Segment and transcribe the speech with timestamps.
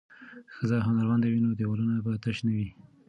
[0.51, 2.67] که ښځې هنرمندې وي نو دیوالونه به تش نه وي.